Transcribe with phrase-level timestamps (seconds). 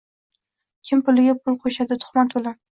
[0.89, 2.63] Kim puliga pul qoʼshadi tuhmat bilan.